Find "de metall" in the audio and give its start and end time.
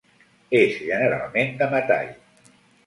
1.61-2.13